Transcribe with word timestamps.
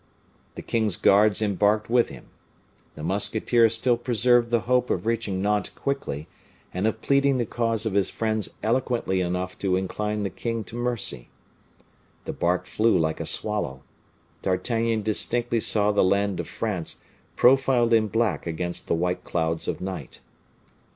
The 0.55 0.63
king's 0.63 0.97
guards 0.97 1.43
embarked 1.43 1.87
with 1.87 2.09
him. 2.09 2.29
The 2.95 3.03
musketeer 3.03 3.69
still 3.69 3.97
preserved 3.97 4.49
the 4.49 4.61
hope 4.61 4.89
of 4.89 5.05
reaching 5.05 5.43
Nantes 5.43 5.69
quickly, 5.69 6.27
and 6.73 6.87
of 6.87 7.03
pleading 7.03 7.37
the 7.37 7.45
cause 7.45 7.85
of 7.85 7.93
his 7.93 8.09
friends 8.09 8.49
eloquently 8.63 9.21
enough 9.21 9.59
to 9.59 9.75
incline 9.75 10.23
the 10.23 10.31
king 10.31 10.63
to 10.63 10.75
mercy. 10.75 11.29
The 12.25 12.33
bark 12.33 12.65
flew 12.65 12.97
like 12.97 13.19
a 13.19 13.27
swallow. 13.27 13.83
D'Artagnan 14.41 15.03
distinctly 15.03 15.59
saw 15.59 15.91
the 15.91 16.03
land 16.03 16.39
of 16.39 16.47
France 16.47 17.01
profiled 17.35 17.93
in 17.93 18.07
black 18.07 18.47
against 18.47 18.87
the 18.87 18.95
white 18.95 19.23
clouds 19.23 19.67
of 19.67 19.81
night. 19.81 20.19